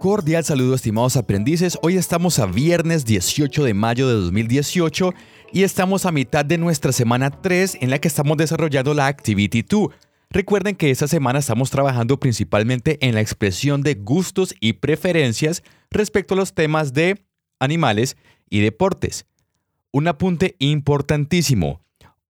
[0.00, 5.12] Cordial saludo estimados aprendices, hoy estamos a viernes 18 de mayo de 2018
[5.52, 9.60] y estamos a mitad de nuestra semana 3 en la que estamos desarrollando la Activity
[9.60, 9.90] 2.
[10.30, 16.32] Recuerden que esta semana estamos trabajando principalmente en la expresión de gustos y preferencias respecto
[16.32, 17.22] a los temas de
[17.58, 18.16] animales
[18.48, 19.26] y deportes.
[19.92, 21.82] Un apunte importantísimo.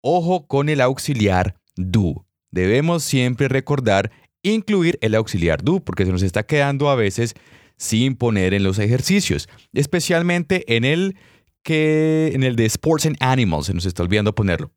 [0.00, 2.24] Ojo con el auxiliar do.
[2.50, 4.10] Debemos siempre recordar
[4.52, 7.34] incluir el auxiliar do porque se nos está quedando a veces
[7.76, 11.16] sin poner en los ejercicios, especialmente en el
[11.62, 14.70] que en el de Sports and Animals, se nos está olvidando ponerlo.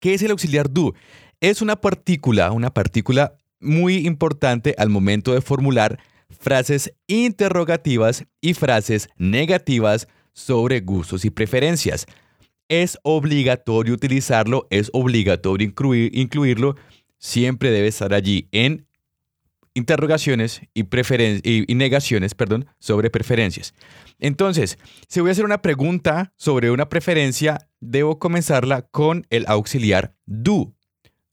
[0.00, 0.94] ¿Qué es el auxiliar do?
[1.40, 5.98] Es una partícula, una partícula muy importante al momento de formular
[6.30, 12.06] frases interrogativas y frases negativas sobre gustos y preferencias.
[12.68, 16.76] Es obligatorio utilizarlo, es obligatorio incluir, incluirlo,
[17.18, 18.86] siempre debe estar allí en
[19.74, 23.74] interrogaciones y, y, negaciones perdón, sobre preferencias.
[24.18, 30.14] Entonces, si voy a hacer una pregunta sobre una preferencia, debo comenzarla con el auxiliar
[30.26, 30.74] do.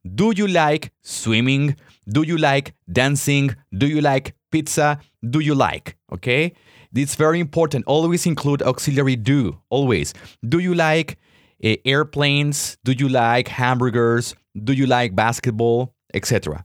[0.03, 1.75] Do you like swimming?
[2.05, 3.55] Do you like dancing?
[3.71, 4.99] Do you like pizza?
[5.21, 5.97] Do you like?
[6.11, 6.53] Okay?
[6.93, 7.83] It's very important.
[7.87, 9.59] Always include auxiliary do.
[9.69, 10.13] Always.
[10.47, 11.17] Do you like
[11.63, 12.77] uh, airplanes?
[12.83, 14.35] Do you like hamburgers?
[14.55, 15.93] Do you like basketball?
[16.13, 16.63] Etc.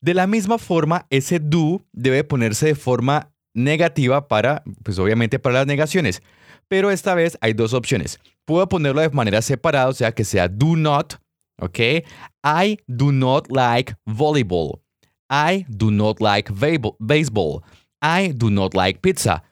[0.00, 5.56] De la misma forma, ese do debe ponerse de forma negativa para, pues obviamente para
[5.56, 6.22] las negaciones.
[6.68, 8.18] Pero esta vez hay dos opciones.
[8.46, 11.14] Puedo ponerlo de manera separada, o sea que sea do not,
[11.60, 12.04] ¿ok?
[12.44, 14.80] I do not like volleyball.
[15.28, 16.50] I do not like
[16.98, 17.62] baseball.
[18.00, 19.42] I do not like pizza.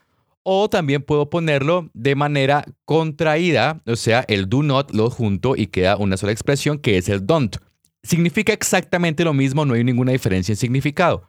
[0.50, 5.66] O también puedo ponerlo de manera contraída, o sea, el do not lo junto y
[5.66, 7.56] queda una sola expresión que es el don't
[8.02, 11.28] significa exactamente lo mismo, no hay ninguna diferencia en significado.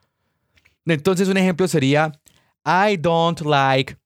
[0.85, 2.11] Entonces un ejemplo sería,
[2.65, 3.97] I don't like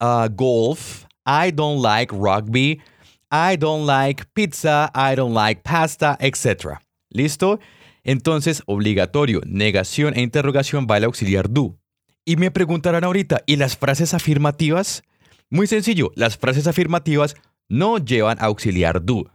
[0.00, 2.80] uh, golf, I don't like rugby,
[3.30, 6.78] I don't like pizza, I don't like pasta, etc.
[7.10, 7.60] ¿Listo?
[8.04, 11.78] Entonces, obligatorio, negación e interrogación va el auxiliar do.
[12.24, 15.02] Y me preguntarán ahorita, ¿y las frases afirmativas?
[15.50, 17.34] Muy sencillo, las frases afirmativas
[17.68, 19.30] no llevan auxiliar do.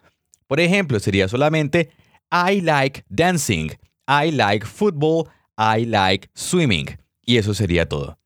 [0.48, 1.92] Por ejemplo, sería solamente
[2.32, 3.72] I like dancing,
[4.08, 5.28] I like football,
[5.58, 6.98] I like swimming.
[7.26, 8.18] Y eso sería todo.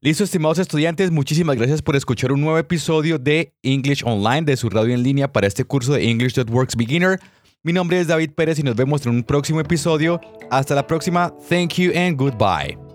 [0.00, 4.68] Listo, estimados estudiantes, muchísimas gracias por escuchar un nuevo episodio de English Online de su
[4.68, 7.18] radio en línea para este curso de English That Works Beginner.
[7.62, 10.20] Mi nombre es David Pérez y nos vemos en un próximo episodio.
[10.50, 11.32] Hasta la próxima.
[11.48, 12.85] Thank you and goodbye.